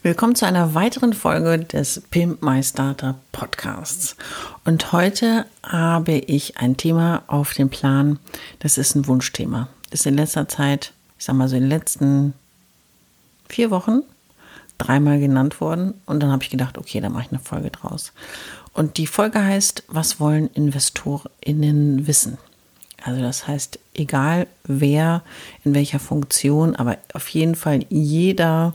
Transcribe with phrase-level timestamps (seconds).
[0.00, 4.14] Willkommen zu einer weiteren Folge des Pimp My Startup Podcasts.
[4.64, 8.20] Und heute habe ich ein Thema auf dem Plan,
[8.60, 9.68] das ist ein Wunschthema.
[9.90, 12.34] Das ist in letzter Zeit, ich sag mal so in den letzten
[13.48, 14.02] vier Wochen
[14.78, 15.94] dreimal genannt worden.
[16.06, 18.12] Und dann habe ich gedacht, okay, da mache ich eine Folge draus.
[18.72, 22.38] Und die Folge heißt, was wollen InvestorInnen wissen?
[23.08, 25.22] Also das heißt, egal wer
[25.64, 28.74] in welcher Funktion, aber auf jeden Fall jeder,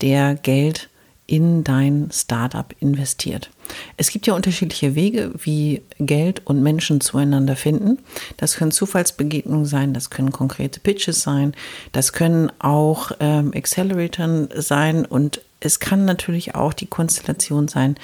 [0.00, 0.88] der Geld
[1.26, 3.50] in dein Startup investiert.
[3.96, 7.98] Es gibt ja unterschiedliche Wege, wie Geld und Menschen zueinander finden.
[8.36, 11.54] Das können Zufallsbegegnungen sein, das können konkrete Pitches sein,
[11.90, 17.96] das können auch ähm, Acceleratoren sein und es kann natürlich auch die Konstellation sein,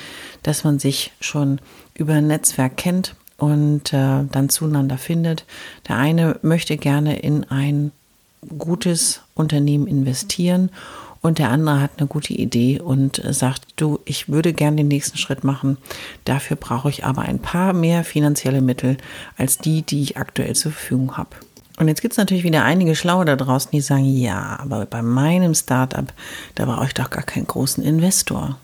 [0.42, 1.60] dass man sich schon
[1.94, 5.46] über ein Netzwerk kennt und äh, dann zueinander findet.
[5.88, 7.92] Der eine möchte gerne in ein
[8.58, 10.70] gutes Unternehmen investieren
[11.20, 15.18] und der andere hat eine gute Idee und sagt, du, ich würde gern den nächsten
[15.18, 15.78] Schritt machen.
[16.24, 18.96] Dafür brauche ich aber ein paar mehr finanzielle Mittel
[19.36, 21.30] als die, die ich aktuell zur Verfügung habe.
[21.78, 25.02] Und jetzt gibt es natürlich wieder einige Schlaue da draußen, die sagen, ja, aber bei
[25.02, 26.12] meinem Startup,
[26.56, 28.58] da brauche ich doch gar keinen großen Investor.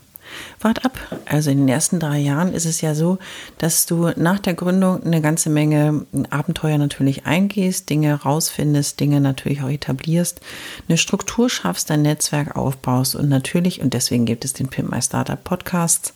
[0.61, 0.99] Wart ab.
[1.27, 3.19] Also in den ersten drei Jahren ist es ja so,
[3.59, 9.63] dass du nach der Gründung eine ganze Menge Abenteuer natürlich eingehst, Dinge rausfindest, Dinge natürlich
[9.63, 10.41] auch etablierst,
[10.89, 15.03] eine Struktur schaffst, dein Netzwerk aufbaust und natürlich, und deswegen gibt es den Pimp My
[15.03, 16.15] Startup Podcast,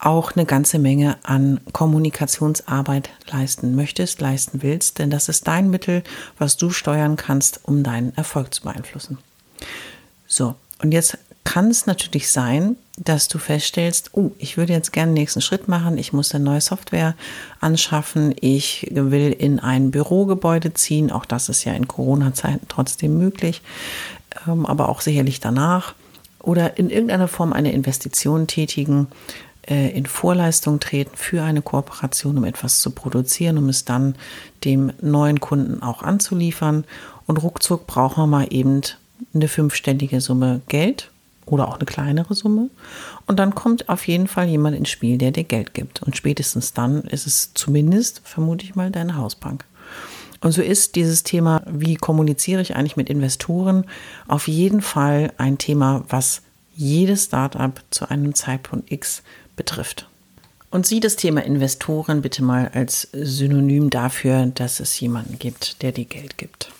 [0.00, 6.02] auch eine ganze Menge an Kommunikationsarbeit leisten möchtest, leisten willst, denn das ist dein Mittel,
[6.38, 9.18] was du steuern kannst, um deinen Erfolg zu beeinflussen.
[10.26, 15.12] So, und jetzt kann es natürlich sein, dass du feststellst, oh, ich würde jetzt gerne
[15.12, 17.14] den nächsten Schritt machen, ich muss eine neue Software
[17.58, 23.62] anschaffen, ich will in ein Bürogebäude ziehen, auch das ist ja in Corona-Zeiten trotzdem möglich,
[24.46, 25.94] ähm, aber auch sicherlich danach,
[26.40, 29.08] oder in irgendeiner Form eine Investition tätigen,
[29.66, 34.14] äh, in Vorleistung treten für eine Kooperation, um etwas zu produzieren, um es dann
[34.64, 36.84] dem neuen Kunden auch anzuliefern.
[37.26, 38.82] Und ruckzuck brauchen wir mal eben
[39.34, 41.10] eine fünfstellige Summe Geld
[41.50, 42.70] oder auch eine kleinere Summe.
[43.26, 46.02] Und dann kommt auf jeden Fall jemand ins Spiel, der dir Geld gibt.
[46.02, 49.64] Und spätestens dann ist es zumindest, vermute ich mal, deine Hausbank.
[50.40, 53.84] Und so ist dieses Thema, wie kommuniziere ich eigentlich mit Investoren,
[54.26, 56.42] auf jeden Fall ein Thema, was
[56.74, 59.22] jedes Startup zu einem Zeitpunkt X
[59.56, 60.08] betrifft.
[60.70, 65.92] Und sieh das Thema Investoren bitte mal als Synonym dafür, dass es jemanden gibt, der
[65.92, 66.70] dir Geld gibt.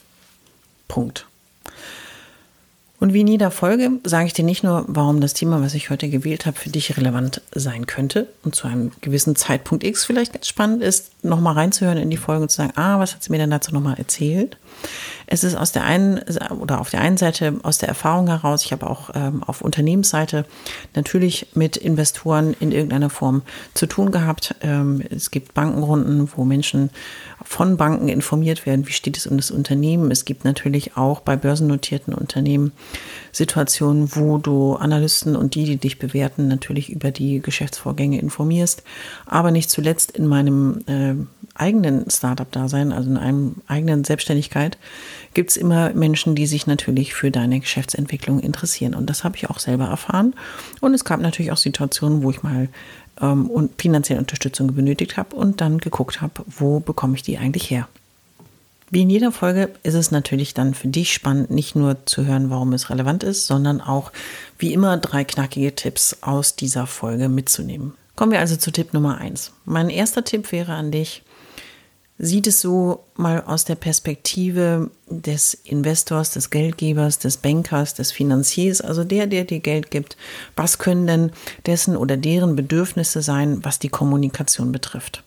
[0.88, 1.26] Punkt.
[3.00, 5.88] Und wie in jeder Folge sage ich dir nicht nur, warum das Thema, was ich
[5.88, 10.34] heute gewählt habe, für dich relevant sein könnte und zu einem gewissen Zeitpunkt X vielleicht
[10.34, 13.32] ganz spannend ist, nochmal reinzuhören in die Folge und zu sagen, ah, was hat sie
[13.32, 14.58] mir denn dazu nochmal erzählt?
[15.26, 16.20] Es ist aus der einen
[16.60, 20.44] oder auf der einen Seite aus der Erfahrung heraus, ich habe auch ähm, auf Unternehmensseite
[20.94, 23.42] natürlich mit Investoren in irgendeiner Form
[23.74, 24.56] zu tun gehabt.
[24.60, 26.90] Ähm, es gibt Bankenrunden, wo Menschen
[27.44, 30.10] von Banken informiert werden, wie steht es um das Unternehmen.
[30.10, 32.72] Es gibt natürlich auch bei börsennotierten Unternehmen
[33.32, 38.82] Situationen, wo du Analysten und die, die dich bewerten, natürlich über die Geschäftsvorgänge informierst.
[39.26, 41.14] Aber nicht zuletzt in meinem äh,
[41.60, 44.78] eigenen Startup-Dasein, also in einem eigenen Selbstständigkeit,
[45.34, 48.94] gibt es immer Menschen, die sich natürlich für deine Geschäftsentwicklung interessieren.
[48.94, 50.34] Und das habe ich auch selber erfahren.
[50.80, 52.68] Und es gab natürlich auch Situationen, wo ich mal
[53.20, 57.70] ähm, und finanzielle Unterstützung benötigt habe und dann geguckt habe, wo bekomme ich die eigentlich
[57.70, 57.88] her.
[58.92, 62.50] Wie in jeder Folge ist es natürlich dann für dich spannend, nicht nur zu hören,
[62.50, 64.10] warum es relevant ist, sondern auch
[64.58, 67.94] wie immer drei knackige Tipps aus dieser Folge mitzunehmen.
[68.16, 69.52] Kommen wir also zu Tipp Nummer eins.
[69.64, 71.22] Mein erster Tipp wäre an dich,
[72.22, 78.82] sieht es so mal aus der Perspektive des Investors, des Geldgebers, des Bankers, des Finanziers,
[78.82, 80.18] also der, der dir Geld gibt.
[80.54, 81.30] Was können denn
[81.64, 85.24] dessen oder deren Bedürfnisse sein, was die Kommunikation betrifft?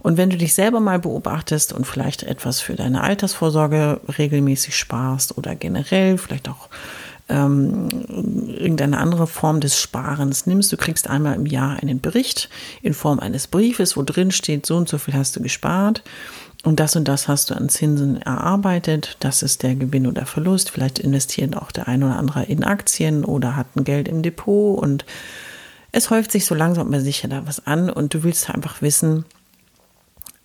[0.00, 5.38] Und wenn du dich selber mal beobachtest und vielleicht etwas für deine Altersvorsorge regelmäßig sparst
[5.38, 6.68] oder generell vielleicht auch
[7.34, 7.88] ähm,
[8.48, 12.48] irgendeine andere Form des Sparens nimmst, du kriegst einmal im Jahr einen Bericht
[12.82, 16.02] in Form eines Briefes, wo drin steht, so und so viel hast du gespart.
[16.62, 20.70] Und das und das hast du an Zinsen erarbeitet, das ist der Gewinn oder Verlust,
[20.70, 24.78] vielleicht investiert auch der ein oder andere in Aktien oder hat ein Geld im Depot.
[24.78, 25.04] Und
[25.92, 27.90] es häuft sich so langsam aber sicher da was an.
[27.90, 29.26] Und du willst einfach wissen,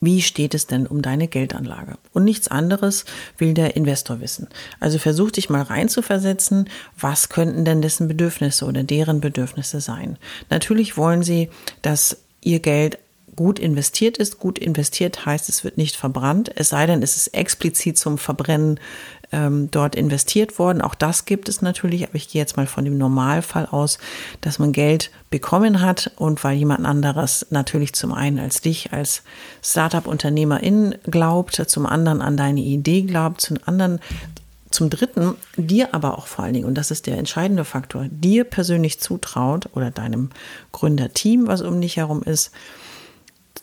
[0.01, 1.97] wie steht es denn um deine Geldanlage?
[2.13, 3.05] Und nichts anderes
[3.37, 4.47] will der Investor wissen.
[4.79, 10.17] Also versuch dich mal reinzuversetzen, was könnten denn dessen Bedürfnisse oder deren Bedürfnisse sein?
[10.49, 11.49] Natürlich wollen sie,
[11.81, 12.97] dass ihr Geld
[13.35, 14.39] gut investiert ist.
[14.39, 18.79] Gut investiert heißt, es wird nicht verbrannt, es sei denn, es ist explizit zum Verbrennen
[19.31, 20.81] ähm, dort investiert worden.
[20.81, 23.99] Auch das gibt es natürlich, aber ich gehe jetzt mal von dem Normalfall aus,
[24.41, 29.23] dass man Geld bekommen hat und weil jemand anderes natürlich zum einen als dich als
[29.63, 33.99] Startup-Unternehmerin glaubt, zum anderen an deine Idee glaubt, zum anderen
[34.71, 38.43] zum Dritten dir aber auch vor allen Dingen, und das ist der entscheidende Faktor, dir
[38.43, 40.29] persönlich zutraut oder deinem
[40.71, 42.51] Gründerteam, was um dich herum ist,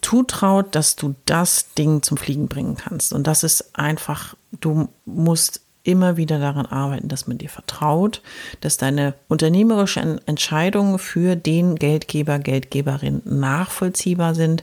[0.06, 3.12] zutraut, dass du das Ding zum Fliegen bringen kannst.
[3.12, 8.22] Und das ist einfach, du musst immer wieder daran arbeiten, dass man dir vertraut,
[8.60, 14.62] dass deine unternehmerischen Entscheidungen für den Geldgeber, Geldgeberin nachvollziehbar sind.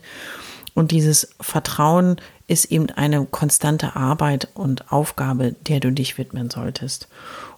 [0.75, 2.17] Und dieses Vertrauen
[2.53, 7.07] ist eben eine konstante Arbeit und Aufgabe, der du dich widmen solltest.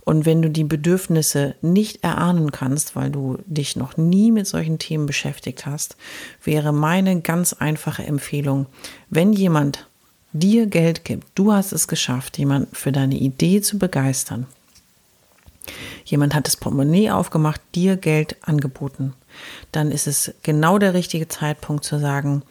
[0.05, 4.79] Und wenn du die Bedürfnisse nicht erahnen kannst, weil du dich noch nie mit solchen
[4.79, 5.97] Themen beschäftigt hast,
[6.43, 8.67] wäre meine ganz einfache Empfehlung,
[9.09, 9.85] wenn jemand
[10.31, 14.47] dir Geld gibt, du hast es geschafft, jemand für deine Idee zu begeistern.
[16.05, 19.13] Jemand hat das Portemonnaie aufgemacht, dir Geld angeboten.
[19.71, 22.43] Dann ist es genau der richtige Zeitpunkt zu sagen,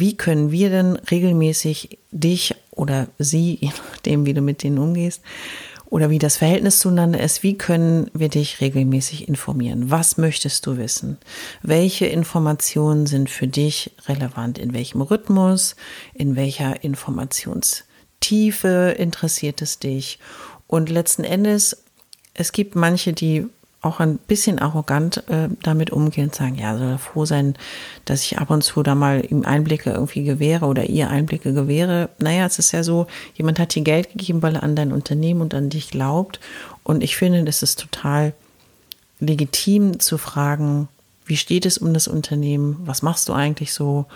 [0.00, 5.22] wie können wir denn regelmäßig dich oder sie, je nachdem, wie du mit denen umgehst,
[5.86, 9.92] oder wie das Verhältnis zueinander ist, wie können wir dich regelmäßig informieren?
[9.92, 11.18] Was möchtest du wissen?
[11.62, 14.58] Welche Informationen sind für dich relevant?
[14.58, 15.76] In welchem Rhythmus?
[16.12, 20.18] In welcher Informationstiefe interessiert es dich?
[20.66, 21.84] Und letzten Endes,
[22.32, 23.46] es gibt manche, die
[23.84, 27.54] auch ein bisschen arrogant äh, damit umgehen und sagen, ja, soll er froh sein,
[28.04, 32.08] dass ich ab und zu da mal ihm Einblicke irgendwie gewähre oder ihr Einblicke gewähre.
[32.18, 35.40] Naja, es ist ja so, jemand hat dir Geld gegeben, weil er an dein Unternehmen
[35.40, 36.40] und an dich glaubt.
[36.82, 38.32] Und ich finde, das ist total
[39.20, 40.88] legitim zu fragen,
[41.26, 42.76] wie steht es um das Unternehmen?
[42.84, 44.06] Was machst du eigentlich so?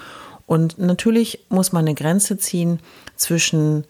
[0.46, 2.80] Und natürlich muss man eine Grenze ziehen
[3.16, 3.84] zwischen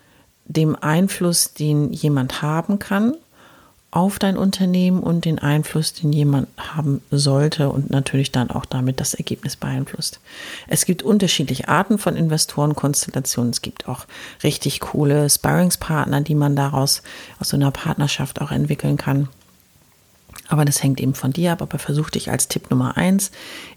[0.44, 3.14] dem Einfluss, den jemand haben kann
[3.90, 9.00] auf dein Unternehmen und den Einfluss, den jemand haben sollte und natürlich dann auch damit
[9.00, 10.20] das Ergebnis beeinflusst.
[10.66, 13.50] Es gibt unterschiedliche Arten von Investorenkonstellationen.
[13.50, 14.06] Es gibt auch
[14.42, 17.02] richtig coole Sparringspartner, die man daraus
[17.40, 19.28] aus so einer Partnerschaft auch entwickeln kann.
[20.48, 21.62] Aber das hängt eben von dir ab.
[21.62, 23.30] Aber versuch dich als Tipp Nummer eins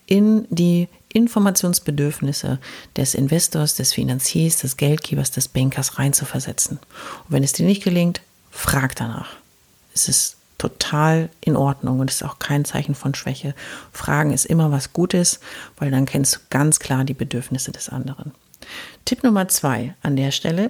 [0.07, 2.59] in die Informationsbedürfnisse
[2.97, 6.79] des Investors, des Finanziers, des Geldgebers, des Bankers reinzuversetzen.
[6.79, 8.21] Und wenn es dir nicht gelingt,
[8.51, 9.40] frag danach
[9.93, 13.55] ist es total in Ordnung und ist auch kein Zeichen von Schwäche.
[13.91, 15.39] Fragen ist immer was Gutes,
[15.77, 18.31] weil dann kennst du ganz klar die Bedürfnisse des anderen.
[19.05, 20.69] Tipp Nummer zwei an der Stelle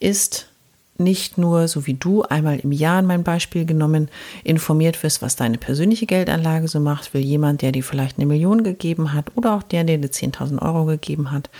[0.00, 0.48] ist
[0.96, 4.08] nicht nur, so wie du einmal im Jahr in mein Beispiel genommen,
[4.42, 8.64] informiert wirst, was deine persönliche Geldanlage so macht, will jemand, der dir vielleicht eine Million
[8.64, 11.50] gegeben hat oder auch der, der dir 10.000 Euro gegeben hat,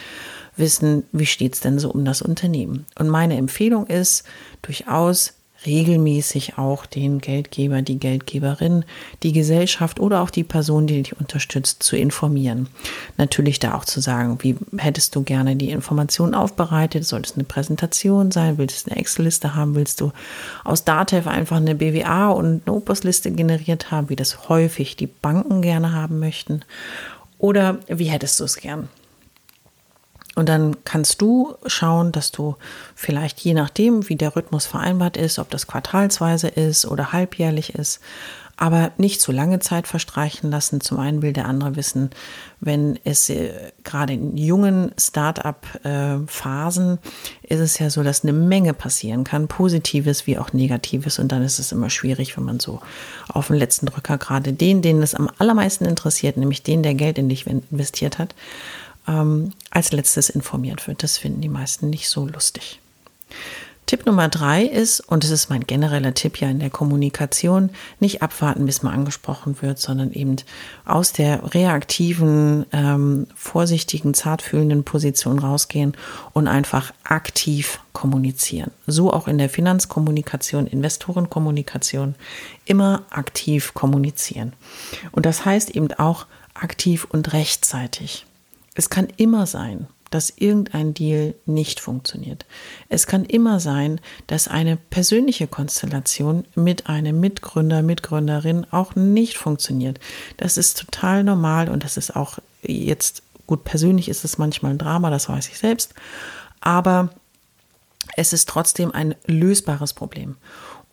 [0.56, 2.86] wissen, wie steht es denn so um das Unternehmen.
[2.98, 4.24] Und meine Empfehlung ist
[4.62, 5.34] durchaus
[5.66, 8.84] regelmäßig auch den Geldgeber, die Geldgeberin,
[9.22, 12.68] die Gesellschaft oder auch die Person, die dich unterstützt, zu informieren.
[13.16, 17.04] Natürlich da auch zu sagen, wie hättest du gerne die Information aufbereitet?
[17.04, 18.58] Soll es eine Präsentation sein?
[18.58, 19.74] Willst du eine Excel-Liste haben?
[19.74, 20.12] Willst du
[20.64, 25.62] aus Datev einfach eine BWA und eine Opus-Liste generiert haben, wie das häufig die Banken
[25.62, 26.62] gerne haben möchten?
[27.38, 28.88] Oder wie hättest du es gern?
[30.38, 32.54] Und dann kannst du schauen, dass du
[32.94, 37.98] vielleicht je nachdem, wie der Rhythmus vereinbart ist, ob das quartalsweise ist oder halbjährlich ist,
[38.56, 40.80] aber nicht zu lange Zeit verstreichen lassen.
[40.80, 42.10] Zum einen will der andere wissen,
[42.60, 43.50] wenn es äh,
[43.82, 46.98] gerade in jungen Start-up-Phasen
[47.42, 51.18] ist es ja so, dass eine Menge passieren kann, positives wie auch negatives.
[51.18, 52.78] Und dann ist es immer schwierig, wenn man so
[53.26, 57.18] auf den letzten Drücker gerade den, den es am allermeisten interessiert, nämlich den, der Geld
[57.18, 58.36] in dich investiert hat,
[59.08, 61.02] ähm, als letztes informiert wird.
[61.02, 62.80] Das finden die meisten nicht so lustig.
[63.88, 68.20] Tipp Nummer drei ist, und es ist mein genereller Tipp ja in der Kommunikation, nicht
[68.20, 70.36] abwarten, bis man angesprochen wird, sondern eben
[70.84, 75.96] aus der reaktiven, ähm, vorsichtigen, zartfühlenden Position rausgehen
[76.34, 78.72] und einfach aktiv kommunizieren.
[78.86, 82.14] So auch in der Finanzkommunikation, Investorenkommunikation,
[82.66, 84.52] immer aktiv kommunizieren.
[85.12, 88.26] Und das heißt eben auch aktiv und rechtzeitig.
[88.78, 92.46] Es kann immer sein, dass irgendein Deal nicht funktioniert.
[92.88, 99.98] Es kann immer sein, dass eine persönliche Konstellation mit einem Mitgründer, Mitgründerin auch nicht funktioniert.
[100.36, 104.78] Das ist total normal und das ist auch jetzt gut persönlich ist es manchmal ein
[104.78, 105.92] Drama, das weiß ich selbst,
[106.60, 107.10] aber
[108.16, 110.36] es ist trotzdem ein lösbares Problem.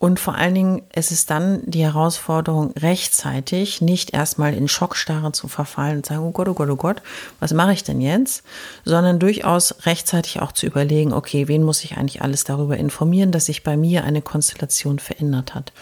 [0.05, 5.47] Und vor allen Dingen, es ist dann die Herausforderung, rechtzeitig nicht erstmal in Schockstarre zu
[5.47, 7.01] verfallen und sagen, oh Gott, oh Gott, oh Gott,
[7.39, 8.43] was mache ich denn jetzt?
[8.83, 13.47] Sondern durchaus rechtzeitig auch zu überlegen, okay, wen muss ich eigentlich alles darüber informieren, dass
[13.47, 15.73] sich bei mir eine Konstellation verändert hat?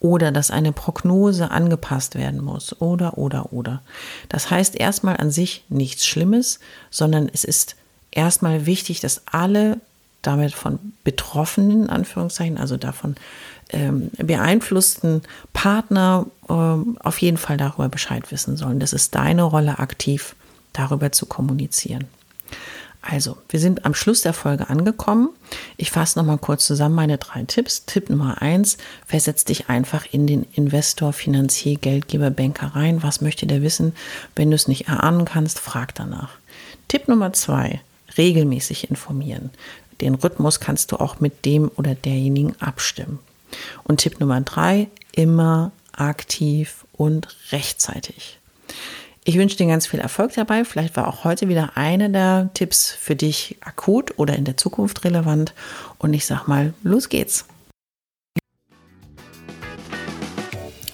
[0.00, 2.80] Oder dass eine Prognose angepasst werden muss?
[2.80, 3.82] Oder, oder, oder.
[4.28, 6.58] Das heißt erstmal an sich nichts Schlimmes,
[6.90, 7.76] sondern es ist
[8.10, 9.78] erstmal wichtig, dass alle
[10.28, 13.16] damit von Betroffenen, Anführungszeichen, also davon
[13.70, 18.80] ähm, beeinflussten Partner ähm, auf jeden Fall darüber Bescheid wissen sollen.
[18.80, 20.34] Das ist deine Rolle, aktiv
[20.72, 22.04] darüber zu kommunizieren.
[23.00, 25.30] Also, wir sind am Schluss der Folge angekommen.
[25.76, 27.86] Ich fasse nochmal kurz zusammen meine drei Tipps.
[27.86, 33.02] Tipp Nummer eins, versetz dich einfach in den Investor, Finanzier, Geldgeber, Banker rein.
[33.02, 33.94] Was möchte der wissen?
[34.36, 36.32] Wenn du es nicht erahnen kannst, frag danach.
[36.88, 37.80] Tipp Nummer zwei,
[38.18, 39.50] regelmäßig informieren.
[40.00, 43.18] Den Rhythmus kannst du auch mit dem oder derjenigen abstimmen.
[43.84, 48.38] Und Tipp Nummer drei, immer aktiv und rechtzeitig.
[49.24, 50.64] Ich wünsche dir ganz viel Erfolg dabei.
[50.64, 55.04] Vielleicht war auch heute wieder einer der Tipps für dich akut oder in der Zukunft
[55.04, 55.52] relevant.
[55.98, 57.44] Und ich sag mal, los geht's.